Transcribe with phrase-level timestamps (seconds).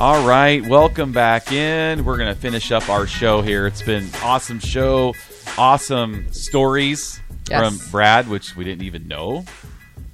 [0.00, 2.06] All right, welcome back in.
[2.06, 3.66] We're going to finish up our show here.
[3.66, 5.14] It's been awesome show,
[5.58, 7.20] awesome stories
[7.50, 7.60] Yes.
[7.78, 9.44] from Brad, which we didn't even know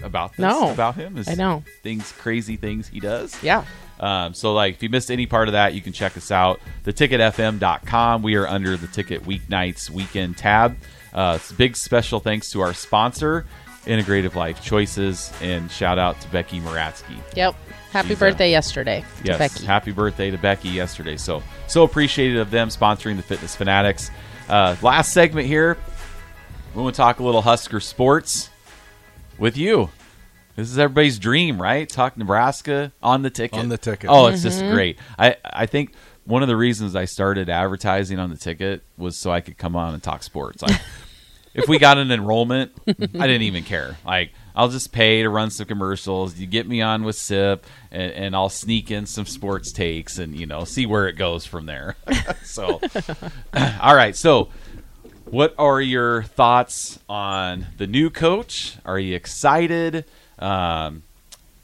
[0.03, 0.71] about this, No.
[0.73, 1.23] about him.
[1.29, 1.63] I know.
[1.85, 3.41] things, crazy things he does.
[3.45, 3.63] Yeah.
[4.01, 6.61] Um, so, like, if you missed any part of that, you can check us out.
[6.85, 8.23] Theticketfm.com.
[8.23, 10.77] We are under the Ticket Weeknights Weekend tab.
[11.15, 13.47] Uh, big special thanks to our sponsor,
[13.87, 17.17] Integrative Life Choices, and shout out to Becky Moratsky.
[17.35, 17.55] Yep.
[17.93, 19.65] Happy She's, uh, birthday yesterday to Yes, Becky.
[19.65, 21.17] happy birthday to Becky yesterday.
[21.17, 24.11] So, so appreciated of them sponsoring the Fitness Fanatics.
[24.49, 25.79] Uh, last segment here,
[26.75, 28.51] we want to talk a little Husker sports
[29.39, 29.89] with you.
[30.57, 31.89] This is everybody's dream, right?
[31.89, 33.59] Talk Nebraska on the ticket.
[33.59, 34.09] On the ticket.
[34.11, 34.99] Oh, it's just great.
[35.19, 35.93] I I think
[36.25, 39.77] one of the reasons I started advertising on the ticket was so I could come
[39.77, 40.63] on and talk sports.
[40.63, 40.81] Like,
[41.57, 43.97] if we got an enrollment, I didn't even care.
[44.05, 46.39] Like, I'll just pay to run some commercials.
[46.39, 50.37] You get me on with SIP, and, and I'll sneak in some sports takes, and
[50.37, 51.97] you know, see where it goes from there.
[52.45, 52.81] so,
[53.81, 54.15] all right.
[54.15, 54.51] So,
[55.25, 58.77] what are your thoughts on the new coach?
[58.85, 60.05] Are you excited?
[60.39, 61.03] Um,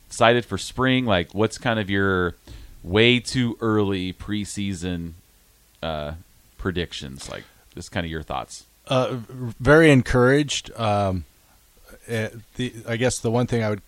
[0.07, 1.05] excited for spring?
[1.05, 2.35] Like, what's kind of your
[2.83, 5.13] way too early preseason
[5.83, 6.15] uh,
[6.57, 7.31] predictions?
[7.31, 8.65] Like, just kind of your thoughts.
[8.89, 9.19] Uh,
[9.61, 10.71] very encouraged.
[10.79, 11.25] Um,
[12.09, 13.83] eh, the I guess the one thing I would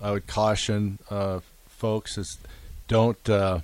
[0.00, 2.38] I would caution uh, folks is
[2.88, 3.60] don't uh,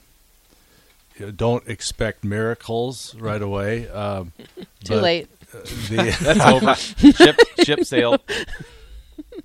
[1.37, 3.89] don't expect miracles right away.
[3.89, 4.33] Um,
[4.85, 5.29] Too but, late.
[5.55, 6.75] uh, the, That's over.
[6.75, 8.21] ship ship sailed.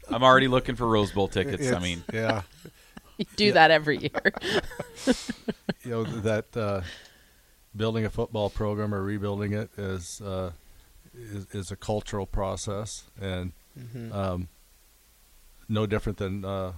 [0.10, 1.72] I'm already looking for Rose Bowl tickets.
[1.72, 2.44] I mean, yeah,
[3.18, 4.34] You do that every year.
[5.84, 6.82] you know that uh,
[7.76, 10.52] building a football program or rebuilding it is uh,
[11.20, 13.52] is, is a cultural process and
[14.12, 14.48] um,
[15.70, 16.72] no different than uh,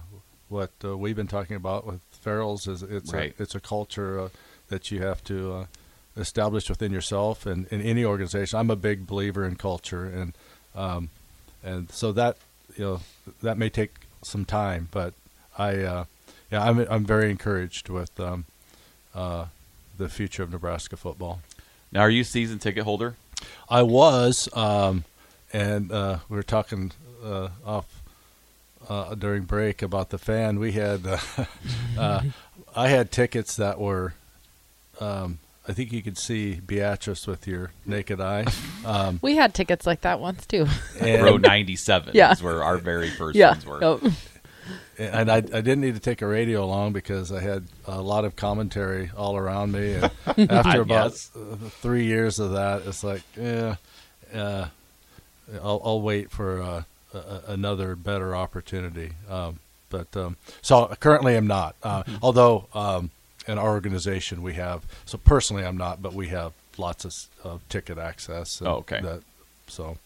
[0.48, 2.66] what uh, we've been talking about with Farrell's.
[2.66, 3.34] Is it's Right.
[3.38, 4.28] a, it's a culture uh,
[4.68, 5.66] that you have to uh,
[6.16, 8.58] establish within yourself and in any organization.
[8.58, 10.34] I'm a big believer in culture and
[10.74, 11.10] um,
[11.62, 12.36] and so that
[12.76, 13.00] you know
[13.42, 13.92] that may take
[14.22, 15.14] some time, but
[15.56, 16.04] I uh,
[16.50, 18.44] yeah I'm I'm very encouraged with um,
[19.14, 19.46] uh,
[19.96, 21.40] the future of Nebraska football.
[21.92, 23.14] now are you a season ticket holder?
[23.68, 25.04] I was, um,
[25.52, 26.92] and uh, we were talking
[27.24, 27.86] uh, off
[28.88, 30.58] uh, during break about the fan.
[30.58, 31.18] We had, uh,
[31.98, 32.22] uh,
[32.74, 34.14] I had tickets that were,
[35.00, 38.46] um, I think you could see Beatrice with your naked eye.
[38.84, 40.66] Um, We had tickets like that once too.
[40.98, 42.32] and, Row 97 Yeah.
[42.32, 43.50] is where our very first yeah.
[43.50, 43.80] ones were.
[43.80, 44.12] Yep.
[44.98, 48.24] and I, I didn't need to take a radio along because I had a lot
[48.24, 49.94] of commentary all around me.
[49.94, 51.30] And after about Yes.
[51.36, 53.76] uh, three years of that, it's like, yeah,
[54.34, 54.66] uh,
[55.62, 56.82] I'll, I'll wait for uh,
[57.14, 59.12] a, another better opportunity.
[59.28, 61.74] Um, but um, so currently, I'm not.
[61.82, 63.10] Uh, Although um,
[63.48, 67.14] in our organization we have, so personally I'm not, but we have lots of
[67.44, 68.60] uh, ticket access.
[68.60, 69.00] and Oh, okay.
[69.00, 69.22] That,
[69.66, 69.98] so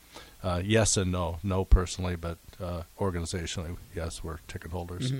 [0.43, 1.39] uh, yes and no.
[1.43, 5.13] No personally, but uh, organizationally, yes, we're ticket holders.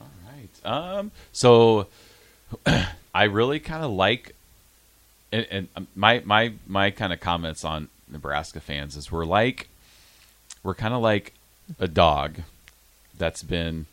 [0.00, 0.66] All right.
[0.98, 1.10] Um.
[1.32, 1.88] So,
[3.14, 4.34] I really kind of like,
[5.32, 9.68] and, and um, my my my kind of comments on Nebraska fans is we're like,
[10.62, 11.32] we're kind of like
[11.78, 12.40] a dog
[13.18, 13.86] that's been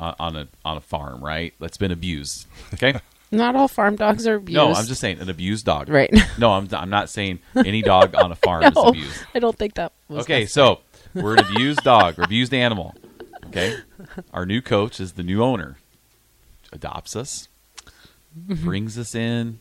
[0.00, 1.52] on, on a on a farm, right?
[1.60, 2.46] That's been abused.
[2.74, 2.94] Okay.
[3.34, 4.54] Not all farm dogs are abused.
[4.56, 5.88] no, I'm just saying an abused dog.
[5.88, 6.12] Right.
[6.38, 9.22] No, I'm I'm not saying any dog on a farm is abused.
[9.34, 10.66] I don't think that was Okay, necessary.
[10.66, 10.80] so
[11.14, 12.94] we're an abused dog, or abused animal.
[13.46, 13.78] Okay,
[14.32, 15.76] our new coach is the new owner.
[16.72, 17.48] Adopts us,
[18.38, 18.64] mm-hmm.
[18.64, 19.58] brings us in,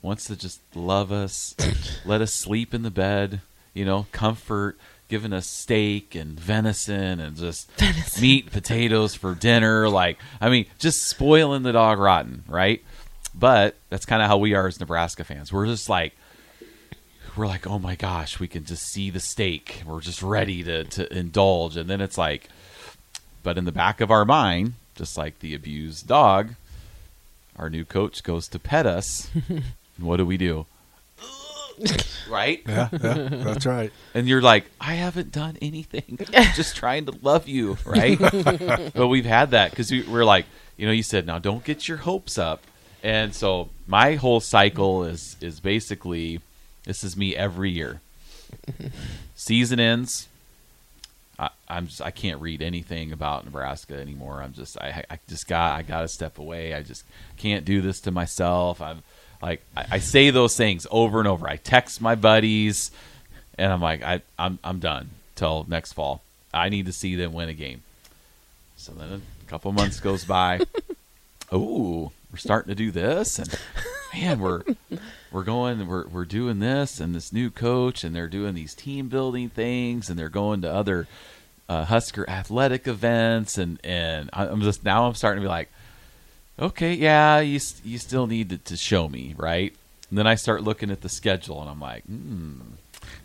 [0.00, 1.54] wants to just love us,
[2.04, 3.40] let us sleep in the bed.
[3.74, 4.78] You know, comfort,
[5.08, 7.68] giving us steak and venison and just
[8.20, 9.88] meat, potatoes for dinner.
[9.88, 12.84] Like, I mean, just spoiling the dog rotten, right?
[13.34, 15.52] But that's kind of how we are as Nebraska fans.
[15.52, 16.14] We're just like,
[17.36, 19.82] we're like, oh my gosh, we can just see the steak.
[19.86, 21.76] We're just ready to, to indulge.
[21.76, 22.48] And then it's like,
[23.42, 26.54] but in the back of our mind, just like the abused dog,
[27.56, 29.30] our new coach goes to pet us.
[29.48, 29.64] and
[29.98, 30.66] what do we do?
[32.28, 32.62] right?
[32.66, 33.92] Yeah, yeah, that's right.
[34.14, 36.18] And you're like, I haven't done anything.
[36.34, 38.18] I'm just trying to love you, right?
[38.94, 40.46] but we've had that because we, we're like,
[40.76, 42.62] you know, you said, now don't get your hopes up.
[43.02, 46.40] And so my whole cycle is is basically
[46.84, 48.00] this is me every year.
[49.34, 50.28] Season ends.
[51.38, 54.40] I, I'm just I can't read anything about Nebraska anymore.
[54.42, 56.74] I'm just I I just got I got to step away.
[56.74, 57.04] I just
[57.36, 58.80] can't do this to myself.
[58.80, 59.02] I'm
[59.42, 61.48] like I, I say those things over and over.
[61.48, 62.90] I text my buddies,
[63.58, 66.22] and I'm like I I'm I'm done till next fall.
[66.52, 67.82] I need to see them win a game.
[68.76, 70.60] So then a couple months goes by.
[71.52, 73.58] Ooh, we're starting to do this, and
[74.14, 74.62] man, we're
[75.34, 79.08] we're going, we're we're doing this, and this new coach, and they're doing these team
[79.08, 81.08] building things, and they're going to other
[81.68, 85.70] uh, Husker athletic events, and and I'm just now I'm starting to be like,
[86.58, 89.74] okay, yeah, you you still need to, to show me, right?
[90.08, 92.60] And then I start looking at the schedule, and I'm like, hmm,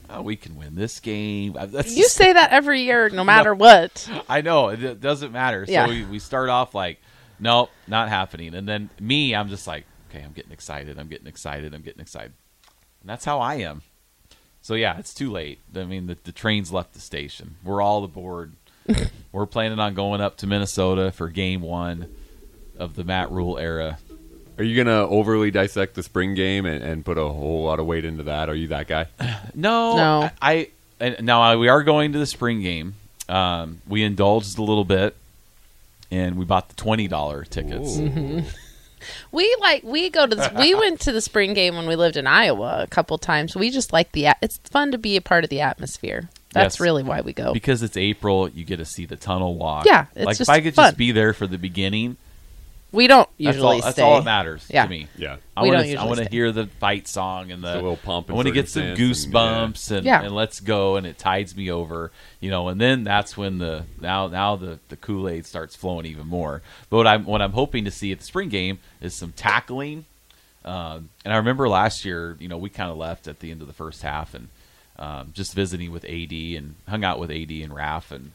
[0.09, 1.53] oh, we can win this game.
[1.53, 4.09] That's You just- say that every year, no matter what.
[4.27, 5.63] I know it, doesn't matter.
[5.67, 5.85] Yeah.
[5.85, 6.99] So we, we start off like,
[7.39, 8.55] nope, not happening.
[8.55, 10.97] And then me, I'm just like, okay, I'm getting excited.
[10.99, 11.73] I'm getting excited.
[11.73, 12.33] I'm getting excited.
[13.01, 13.81] And that's how I am.
[14.61, 15.59] So yeah, it's too late.
[15.75, 17.55] I mean, the, the train's left the station.
[17.63, 18.53] We're all aboard.
[19.31, 22.13] We're planning on going up to Minnesota for game one
[22.77, 23.99] of the Matt Rhule era.
[24.57, 27.85] Are you gonna overly dissect the spring game and, and put a whole lot of
[27.85, 28.49] weight into that?
[28.49, 29.05] Are you that guy?
[29.55, 30.21] No, No.
[30.23, 30.69] I, I
[30.99, 32.95] and now I, we are going to the spring game.
[33.29, 35.15] Um, we indulged a little bit,
[36.11, 37.97] and we bought the twenty dollar tickets.
[39.31, 42.17] We like we go to the, we went to the spring game when we lived
[42.17, 43.55] in Iowa a couple times.
[43.55, 46.29] We just like the it's fun to be a part of the atmosphere.
[46.51, 46.79] That's Yes.
[46.79, 47.53] really why we go.
[47.53, 49.85] because it's April, you get to see the tunnel walk.
[49.85, 50.85] Yeah, it's like if I could fun.
[50.87, 52.17] just be there for the beginning,
[52.91, 53.81] we don't that's usually all.
[53.81, 54.83] That's all that matters Yeah.
[54.83, 55.07] to me.
[55.17, 55.37] Yeah.
[55.55, 55.87] I We want don't to.
[55.87, 56.35] I usually want to stay.
[56.35, 57.73] hear the fight song and the.
[57.73, 60.21] a little pomp I and want to get some circumstance and- goosebumps and, Yeah.
[60.23, 62.67] and let's go, and it tides me over, you know.
[62.69, 66.61] And then that's when the now now the the Kool Aid starts flowing even more.
[66.89, 70.05] But what I'm what I'm hoping to see at the spring game is some tackling.
[70.65, 73.61] Um, and I remember last year, you know, we kind of left at the end
[73.61, 74.49] of the first half and
[74.97, 78.31] um, just visiting with AD and hung out with AD and Raf and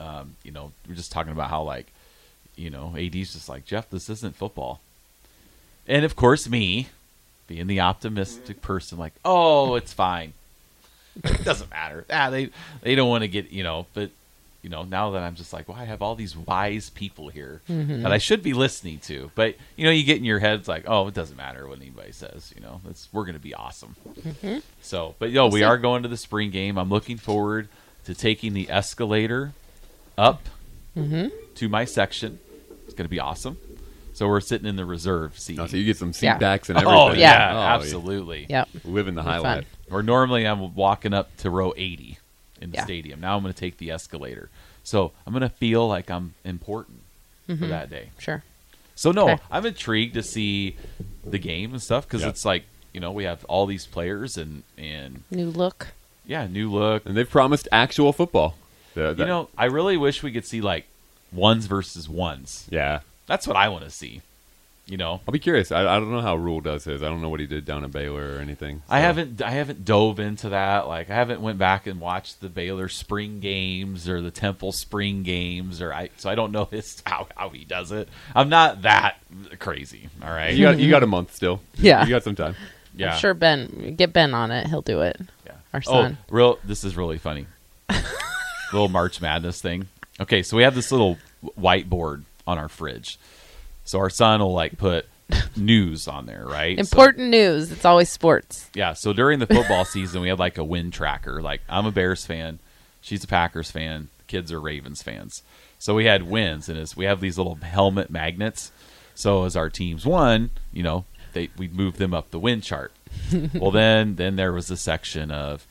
[0.00, 1.86] um, you know, we're just talking about how like,
[2.62, 4.80] you know, AD's just like Jeff, this isn't football,
[5.86, 6.88] and of course me,
[7.46, 10.32] being the optimistic person, like, oh, it's fine,
[11.24, 12.04] it doesn't matter.
[12.10, 12.50] Ah, they
[12.82, 14.10] they don't want to get you know, but
[14.62, 17.60] you know, now that I'm just like, well, I have all these wise people here
[17.68, 18.02] mm-hmm.
[18.02, 20.68] that I should be listening to, but you know, you get in your head, it's
[20.68, 23.96] like, oh, it doesn't matter what anybody says, you know, it's we're gonna be awesome.
[24.20, 24.58] Mm-hmm.
[24.80, 25.64] So, but yo, we see.
[25.64, 26.78] are going to the spring game.
[26.78, 27.68] I'm looking forward
[28.04, 29.52] to taking the escalator
[30.16, 30.48] up
[30.96, 31.28] mm-hmm.
[31.56, 32.38] to my section.
[32.92, 33.56] It's going to be awesome.
[34.12, 35.58] So we're sitting in the reserve seat.
[35.58, 36.36] Oh, so you get some seat Yeah.
[36.36, 36.98] backs and oh, everything.
[36.98, 37.56] oh yeah, Yeah.
[37.56, 38.46] Oh, absolutely.
[38.50, 38.68] Yep.
[38.84, 39.56] Living the high Fun.
[39.56, 39.66] life.
[39.90, 42.18] Or normally I'm walking up to row 80
[42.60, 42.84] in the Yeah.
[42.84, 43.20] stadium.
[43.20, 44.50] Now I'm going to take the escalator.
[44.84, 47.00] So I'm going to feel like I'm important
[47.46, 47.68] for mm-hmm.
[47.70, 48.10] that day.
[48.18, 48.42] Sure.
[48.94, 49.42] So no, Okay.
[49.50, 50.76] I'm intrigued to see
[51.24, 52.28] the game and stuff because Yeah.
[52.28, 55.88] it's like you know we have all these players and and New look.
[56.26, 57.06] yeah, new look.
[57.06, 58.56] And they've promised actual football.
[58.94, 60.84] The- You know, I really wish we could see like
[61.32, 62.66] ones versus ones.
[62.70, 63.00] yeah.
[63.26, 64.20] That's what I want to see.
[64.86, 65.70] You know, I'll be curious.
[65.70, 67.04] I, I don't know how Rhule does his.
[67.04, 68.82] I don't know what he did down at Baylor or anything.
[68.88, 70.88] I haven't I haven't dove into that.
[70.88, 75.22] Like I haven't went back and watched the Baylor spring games or the Temple spring
[75.22, 78.08] games or I so I don't know his how how he does it.
[78.34, 79.18] I'm not that
[79.60, 80.08] crazy.
[80.20, 80.52] All right.
[80.52, 81.60] You got you got a month still.
[81.76, 82.04] Yeah.
[82.04, 82.56] You got some time.
[82.96, 83.14] yeah.
[83.14, 84.66] I'm sure Ben get Ben on it.
[84.66, 85.18] He'll do it.
[85.46, 85.52] Yeah.
[85.72, 86.18] Our oh, son.
[86.20, 86.58] Oh, real.
[86.64, 87.46] This is really funny.
[88.72, 89.86] little March Madness thing.
[90.20, 91.18] Okay, so we have this little
[91.58, 93.18] whiteboard on our fridge.
[93.84, 95.06] So our son will like put
[95.56, 96.76] news on there, right?
[96.76, 97.72] So- Important news.
[97.72, 98.68] It's always sports.
[98.74, 98.92] yeah.
[98.92, 101.40] So during the football season, we had like a win tracker.
[101.42, 102.58] Like I'm a Bears fan,
[103.00, 105.42] she's a Packers fan, the kids are Ravens fans.
[105.78, 108.70] So we had wins, and as we have these little helmet magnets.
[109.14, 112.92] So as our teams won, you know, they we moved them up the win chart.
[113.54, 115.66] well, then then there was a section of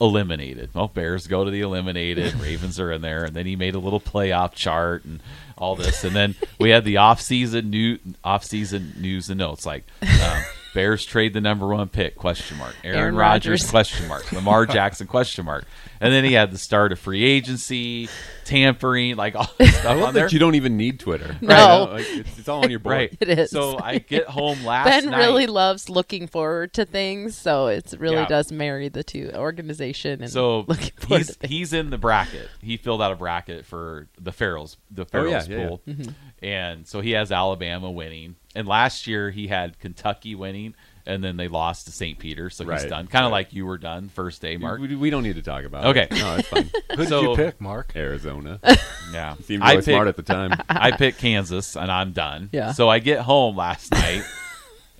[0.00, 0.70] eliminated.
[0.74, 2.34] Well, Bears go to the eliminated.
[2.40, 5.20] Ravens are in there, and then he made a little playoff chart and
[5.56, 9.66] all this, and then we had the off season new off season news and notes
[9.66, 9.84] like.
[10.02, 10.42] Um,
[10.74, 12.14] Bears trade the number one pick?
[12.14, 12.74] Question mark.
[12.84, 13.62] Aaron, Aaron Rodgers?
[13.62, 13.70] Rodgers.
[13.70, 14.30] Question mark.
[14.32, 15.06] Lamar Jackson?
[15.06, 15.64] Question mark.
[16.00, 18.08] And then he had the start of free agency,
[18.48, 20.24] tampering, like all this stuff I love on there.
[20.24, 21.36] that you don't even need Twitter.
[21.42, 21.84] No.
[21.84, 22.94] You like, it's, it's all on your board.
[22.94, 23.16] Right.
[23.20, 23.50] It is.
[23.50, 25.18] So I get home last Ben night.
[25.18, 28.26] really loves looking forward to things, so it really Yeah.
[28.26, 31.50] does marry the two organization and So looking forward he's to things.
[31.50, 32.48] he's in the bracket.
[32.60, 36.44] He filled out a bracket for the Farrells, the Oh, yeah, Farrells yeah, pool, Mm-hmm.
[36.44, 38.36] and so he has Alabama winning.
[38.54, 40.74] And last year he had Kentucky winning,
[41.08, 42.18] and then they lost to St.
[42.18, 43.08] Peter, so he's done.
[43.08, 43.38] Kind of right.
[43.38, 44.80] like you were done first day, Mark.
[44.80, 46.02] We, we don't need to talk about Okay.
[46.02, 46.12] it.
[46.12, 46.70] No, it's fine.
[46.90, 47.92] Who did So- you pick, Mark?
[47.96, 48.60] Arizona.
[49.10, 50.52] Yeah, Seemed I really picked- smart at the time.
[50.68, 52.50] I picked Kansas, and I'm done.
[52.52, 52.72] Yeah.
[52.72, 54.22] So I get home last night,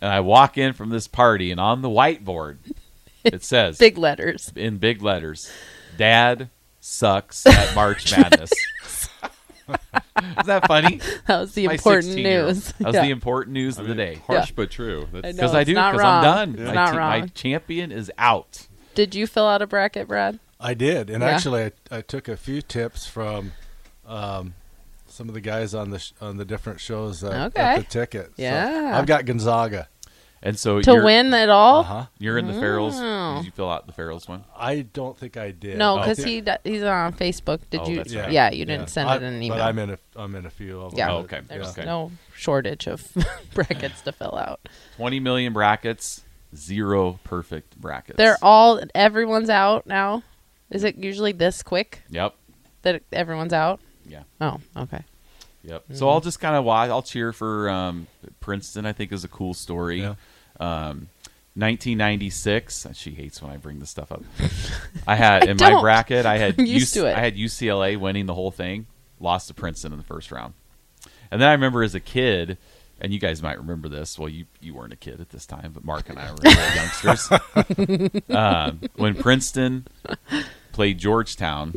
[0.00, 2.57] and I walk in from this party, and on the whiteboard
[3.23, 4.50] it says Big letters.
[4.57, 5.53] in big letters,
[5.99, 6.49] "Dad
[6.81, 8.50] sucks at March Madness."
[9.68, 11.00] Is that funny?
[11.26, 12.46] That was the My important 16-year-old.
[12.54, 12.72] news.
[12.72, 13.02] That was Yeah.
[13.02, 14.22] the important news I of the mean, day.
[14.26, 14.52] Harsh Yeah.
[14.56, 15.06] but true.
[15.12, 15.32] That's, know.
[15.32, 16.25] Because I it's do, not because I'm wrong.
[16.25, 16.50] done.
[16.54, 17.30] It's My, not te- my wrong.
[17.34, 18.66] champion is out.
[18.94, 20.38] Did you fill out a bracket, Brad?
[20.60, 21.28] I did, and Yeah.
[21.30, 23.52] actually, I, I took a few tips from
[24.06, 24.54] um,
[25.06, 27.78] some of the guys on the sh- on the different shows that Okay.
[27.78, 28.26] the ticket.
[28.37, 28.92] So Yeah.
[28.98, 29.88] I've got Gonzaga.
[30.42, 31.80] And so to you're, win it all.
[31.80, 32.06] Uh huh.
[32.18, 32.94] you're in the Farrells.
[33.35, 33.37] Oh.
[33.38, 34.44] Did you fill out the Farrells one?
[34.56, 35.76] I don't think I did.
[35.78, 37.61] No, because he d- he's on Facebook.
[37.70, 37.97] Did Oh, you?
[37.97, 38.52] that's Yeah, right.
[38.54, 38.87] you didn't yeah.
[38.87, 39.58] send I- it in an email.
[39.58, 40.99] But I'm in a I'm in a few of them.
[40.99, 41.12] Yeah.
[41.12, 41.40] Oh, okay.
[41.47, 41.85] There's Okay.
[41.85, 43.06] no shortage of
[43.54, 44.61] brackets to fill out.
[44.97, 46.23] 20 million brackets,
[46.54, 48.16] zero perfect brackets.
[48.16, 50.23] They're all everyone's out now.
[50.70, 52.35] Is it usually this quick Yep.
[52.82, 53.80] that everyone's out?
[54.06, 54.23] Yeah.
[54.40, 55.02] Oh, okay.
[55.64, 55.85] Yep.
[55.85, 55.94] Mm-hmm.
[55.94, 56.88] So I'll just kind of watch.
[56.90, 58.06] I'll cheer for um,
[58.40, 58.87] Princeton.
[58.87, 60.00] I think is a cool story.
[60.02, 60.14] Yeah.
[60.61, 61.08] Um,
[61.59, 62.87] 1996.
[62.95, 64.23] She hates when I bring this stuff up.
[65.07, 65.83] I had in my don't.
[65.83, 66.25] bracket.
[66.25, 67.17] I had I'm used to it.
[67.17, 68.87] I had UCLA winning the whole thing.
[69.19, 70.55] Lost to Princeton in the first round.
[71.31, 72.59] And then I remember as a kid,
[73.00, 74.17] and you guys might remember this.
[74.19, 76.38] Well, you you weren't a kid at this time, but Mark and I were
[76.75, 78.23] youngsters.
[78.31, 79.88] um, when Princeton
[80.73, 81.75] played Georgetown,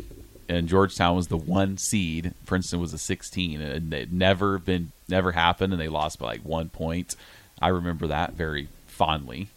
[0.48, 2.34] and Georgetown was the one seed.
[2.46, 6.44] Princeton was a 16, and it never been never happened, and they lost by like
[6.44, 7.16] one point.
[7.60, 9.48] I remember that very fondly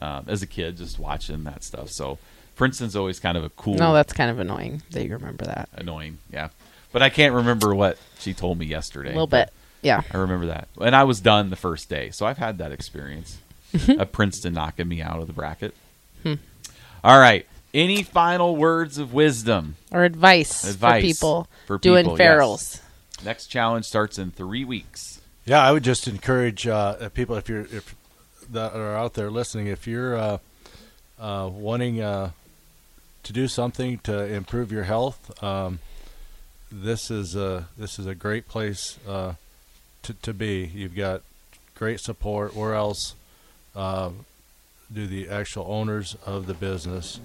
[0.00, 1.90] um, as a kid, just watching that stuff.
[1.90, 2.18] So
[2.56, 5.68] Princeton's always kind of a cool, No, that's kind of annoying that you remember that.
[5.74, 6.48] annoying, yeah.
[6.92, 9.10] But I can't remember what she told me yesterday.
[9.10, 9.50] A little bit.
[9.82, 10.02] Yeah.
[10.12, 13.38] I remember that, and I was done the first day, so I've had that experience
[13.88, 15.74] of Princeton knocking me out of the bracket.
[16.22, 16.34] Hmm.
[17.04, 17.46] All right.
[17.72, 19.76] Any final words of wisdom?
[19.92, 22.80] Or advice, Advice for people for doing people, Farrell's.
[23.24, 25.20] Next challenge starts in three weeks.
[25.44, 27.94] Yeah, I would just encourage uh, uh, people if you're if
[28.52, 30.38] that are out there listening, if you're uh,
[31.18, 32.30] uh, wanting uh,
[33.22, 35.80] to do something to improve your health, um,
[36.72, 39.34] this is a this is a great place uh,
[40.02, 40.70] to to be.
[40.74, 41.22] You've got
[41.74, 42.54] great support.
[42.54, 43.14] Where else
[43.74, 44.10] uh,
[44.92, 47.20] do the actual owners of the business?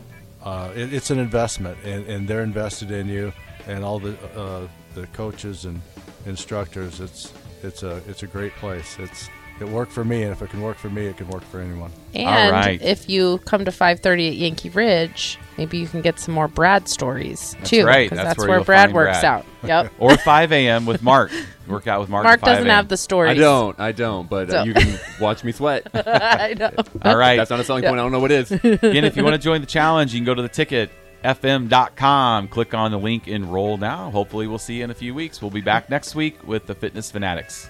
[0.46, 3.34] It, it's an investment, and, and they're invested in you,
[3.68, 5.82] and all the the coaches and
[6.26, 7.00] instructors.
[7.00, 8.98] It's it's a it's a great place.
[9.00, 9.30] It's
[9.60, 11.60] it worked for me, and if it can work for me, it can work for
[11.60, 11.92] anyone.
[12.14, 12.82] And right.
[12.82, 16.90] if you come to 5:30 at Yankee Ridge, maybe you can get some more Brad
[16.90, 17.86] stories That's too.
[17.86, 19.26] Right, That's that's, where where, Brad works Brad.
[19.26, 19.46] out.
[19.64, 19.94] Yep.
[20.00, 20.86] Or 5 a.m.
[20.86, 21.32] with Mark.
[21.68, 22.24] Work out with Mark.
[22.26, 23.32] Mark at 5 doesn't have the stories.
[23.32, 23.80] I don't.
[23.80, 24.30] I don't.
[24.30, 25.88] But So- uh, you can watch me sweat.
[25.94, 26.72] I know.
[27.04, 27.38] All right.
[27.38, 27.90] That's not a selling Yeah.
[27.90, 28.00] point.
[28.00, 28.52] I don't know what is.
[28.52, 30.92] Again, if you want to join the challenge, you can go to the ticket
[31.26, 34.12] fm.com, click on the link, enroll now.
[34.12, 35.42] Hopefully, we'll see you in a few weeks.
[35.42, 37.70] We'll be back next week with the Fitness Fanatics.